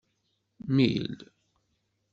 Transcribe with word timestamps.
Mil. 0.67 1.07